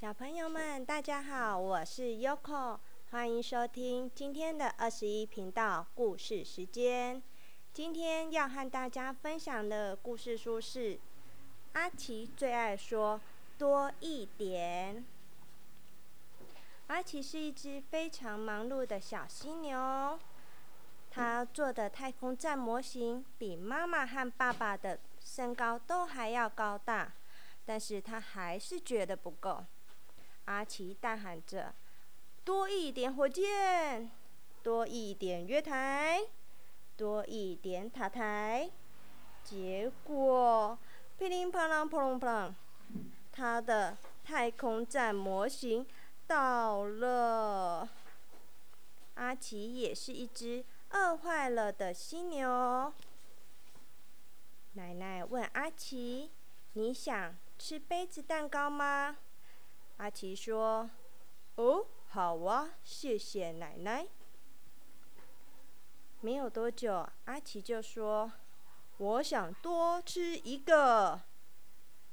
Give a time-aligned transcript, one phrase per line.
[0.00, 2.78] 小朋友们，大家好，我是 Yoko，
[3.10, 7.20] 欢迎收听今天的二十一频道故事时间。
[7.72, 11.00] 今天要和大家分享的故事书是
[11.72, 13.20] 阿奇最爱说
[13.58, 15.04] 多一点。
[16.86, 20.16] 阿奇是一只非常忙碌的小犀牛，
[21.10, 27.12] 他做的太空站模型比妈妈和爸爸的身高都还要高大，
[27.66, 29.64] 但是他还是觉得不够。
[30.48, 31.74] 阿奇大喊着
[32.42, 34.10] ：“多一点火箭，
[34.62, 36.20] 多一点月台。”
[36.96, 38.68] 多一点塔台，
[39.44, 40.76] 结果
[41.16, 42.52] 噼里啪啦、扑隆扑隆，
[43.30, 45.86] 他的太空站模型
[46.26, 47.88] 倒了。
[49.14, 52.92] 阿奇也是一只饿坏了的犀牛。
[54.72, 56.32] 奶奶问阿奇
[56.74, 59.18] ：“你想吃杯子蛋糕吗？”
[59.98, 60.88] 阿奇说
[61.56, 64.06] ：“哦，好啊，谢谢奶奶。”
[66.20, 68.32] 没有多久，阿奇就说
[68.98, 71.20] ：“我想多吃一个，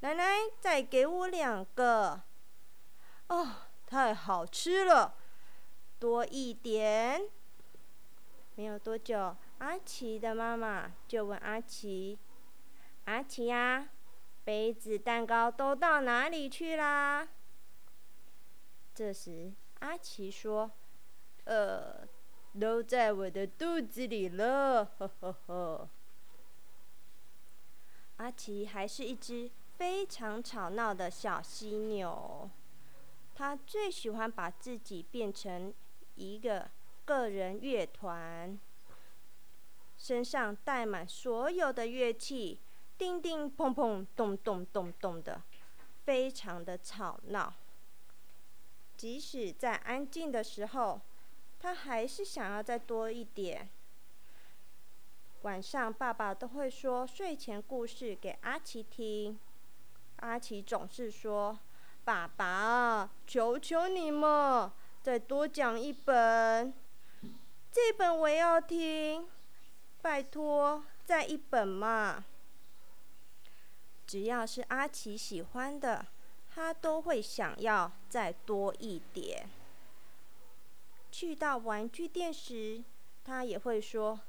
[0.00, 0.24] 奶奶
[0.60, 2.22] 再给我两个。”
[3.28, 3.48] 哦，
[3.86, 5.14] 太好吃了，
[5.98, 7.28] 多一点。
[8.54, 12.18] 没有多久，阿奇的妈妈就问阿奇
[13.04, 13.88] ：“阿奇呀，
[14.42, 17.28] 杯子蛋糕都到哪里去啦？”
[18.94, 20.70] 这时，阿奇说
[21.44, 22.06] ：“呃。”
[22.60, 25.88] 都在我的肚子里了，呵呵呵。
[28.18, 32.48] 阿奇还是一只非常吵闹的小犀牛，
[33.34, 35.74] 他最喜欢把自己变成
[36.14, 36.70] 一个
[37.04, 38.56] 个人乐团，
[39.98, 42.60] 身上带满所有的乐器，
[42.96, 45.42] 叮叮砰砰，咚咚咚咚的，
[46.04, 47.52] 非常的吵闹。
[49.04, 50.98] 即使在安静的时候。
[51.60, 53.68] 他还是想要再多一点。
[55.42, 59.38] 晚上，爸爸都会说睡前故事给阿奇听。
[60.16, 61.58] 阿奇总是说
[62.02, 66.72] ：“爸爸，求求你嘛，再多讲一本，
[67.70, 69.28] 这本我要听，
[70.00, 72.24] 拜托，再一本嘛。”
[74.06, 76.06] 只要是阿奇喜欢的，
[76.54, 79.48] 他都会想要再多一点。
[81.10, 82.84] 去到玩具店时，
[83.24, 84.20] 他也会说：“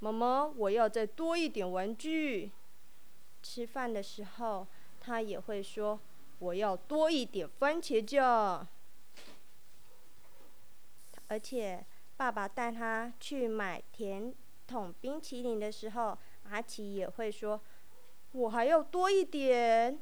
[0.00, 2.50] 妈妈，我要再多一点玩具。”
[3.42, 4.66] 吃饭的时候，
[5.00, 6.00] 他也会说
[6.40, 8.66] ：“我要多一点番茄酱。”
[11.28, 11.84] 而且，
[12.16, 14.34] 爸爸带他去买甜
[14.66, 17.60] 筒冰淇淋的时候，阿奇也会说
[18.32, 20.00] ：“我还要多一点。”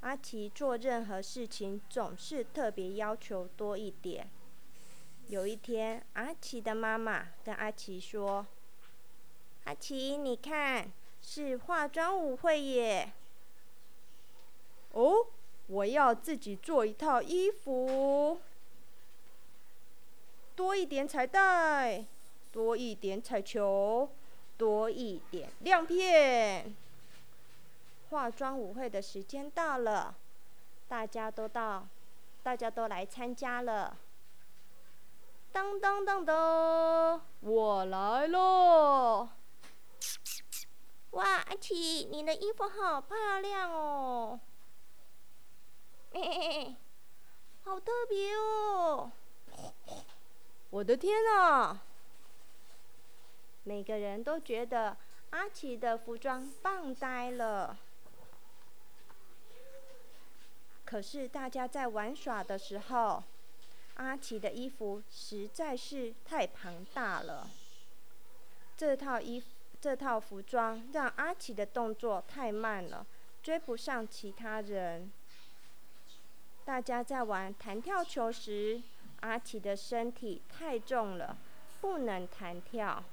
[0.00, 4.28] 阿奇做任何事情总是特别要求多一点。
[5.26, 8.46] 有一天，阿奇的妈妈跟阿奇说
[9.64, 13.12] ：“阿奇，你看，是化妆舞会耶！
[14.92, 15.26] 哦，
[15.66, 18.40] 我要自己做一套衣服，
[20.54, 22.06] 多一点彩带，
[22.50, 24.08] 多一点彩球，
[24.56, 26.74] 多一点亮片。”
[28.10, 30.14] 化妆舞会的时间到了，
[30.88, 31.86] 大家都到，
[32.42, 33.96] 大家都来参加了。
[35.52, 39.28] 当当当当，我来喽！
[41.10, 44.40] 哇，阿奇，你的衣服好漂亮哦！
[46.12, 46.76] 嘿嘿，
[47.64, 49.10] 好特别哦！
[50.70, 51.82] 我的天啊！
[53.64, 54.96] 每个人都觉得
[55.30, 57.76] 阿奇的服装棒呆了。
[60.88, 63.22] 可是大家在玩耍的时候，
[63.96, 67.46] 阿奇的衣服实在是太庞大了。
[68.74, 69.44] 这套衣
[69.82, 73.06] 这套服装让阿奇的动作太慢了，
[73.42, 75.12] 追不上其他人。
[76.64, 78.80] 大家在玩弹跳球时，
[79.20, 81.36] 阿奇的身体太重了，
[81.82, 83.04] 不能弹跳。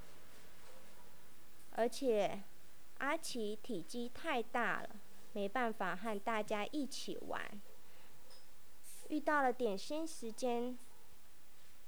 [1.75, 2.41] 而且
[2.99, 4.89] 阿奇体积太大了。
[5.35, 7.61] 没办法和大家一起玩。
[9.09, 10.77] 遇到了点心时间，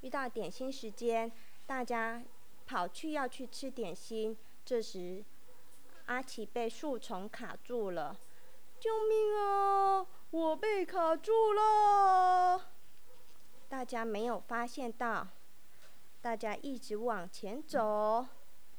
[0.01, 1.31] 遇到点心时间，
[1.65, 2.21] 大家
[2.65, 4.37] 跑去要去吃点心。
[4.65, 5.23] 这时，
[6.07, 8.19] 阿奇被树丛卡住了，
[8.81, 10.05] 救命啊！
[10.29, 12.69] 我被卡住了。
[13.69, 15.25] 大家没有发现到，
[16.21, 18.27] 大家一直往前走。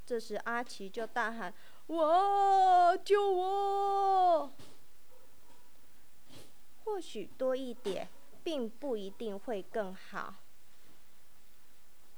[0.05, 1.55] 这时，阿奇就大喊。
[1.89, 2.97] 我！
[3.03, 4.53] 救我！
[6.85, 8.09] 或许多一点，
[8.45, 10.35] 并不一定会更好。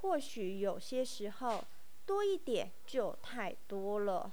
[0.01, 1.65] 或许有些时候，
[2.05, 4.33] 多一点就太多了。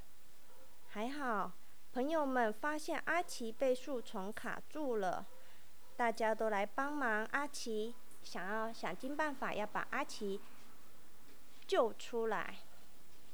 [0.90, 1.52] 还好，
[1.94, 5.28] 朋友们发现阿奇被树丛卡住了，
[5.96, 7.94] 大家都来帮忙阿奇，
[8.24, 10.42] 想要想尽办法要把阿奇
[11.68, 12.56] 救出来。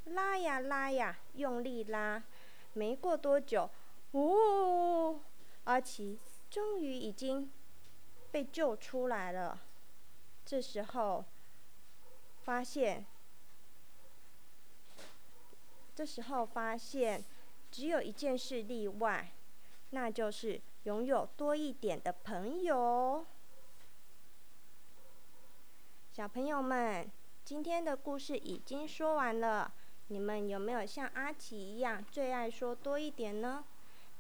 [0.06, 2.24] 拉呀拉呀，用力拉，
[2.74, 3.70] 没过多久，
[4.14, 5.20] 呜，
[5.64, 6.20] 阿奇
[6.50, 7.52] 终于已经
[8.32, 9.62] 被救出来了。
[10.46, 11.26] 这时候。
[12.46, 13.06] 发现，
[15.96, 17.24] 这时候发现，
[17.72, 19.32] 只有一件事例外，
[19.92, 23.26] 那就是拥有多一点的朋友。
[26.12, 27.10] 小朋友们，
[27.46, 29.74] 今天的故事已经说完了，
[30.08, 33.64] 你们有没有像阿奇一样最爱说多一点呢？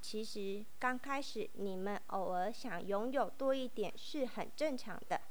[0.01, 5.21] 其实刚开始你们偶尔想拥有多一点是很正常的，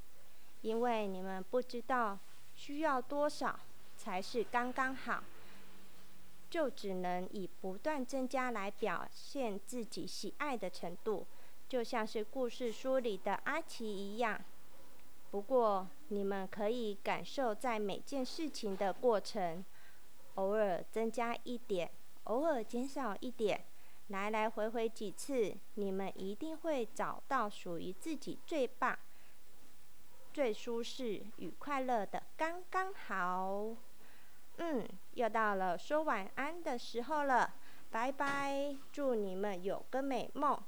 [0.60, 2.18] 因为你们不知道。
[2.54, 3.58] 需要多少
[3.96, 5.24] 才是刚刚好？
[6.50, 11.26] 就只能以不断增加来表现自己喜爱的程度，
[11.66, 14.38] 就像是故事书里的阿奇一样。
[15.30, 19.64] 不过，你们可以感受在每件事情的过程，
[20.34, 21.90] 偶尔增加一点，
[22.24, 23.64] 偶尔减少一点，
[24.08, 28.98] 来来回回几次，你们一定会找到属于自己最棒。
[30.32, 33.76] 最舒适与快乐的刚刚好，
[34.56, 37.54] 嗯，又到了说晚安的时候了，
[37.90, 40.58] 拜拜，祝你们有个美梦。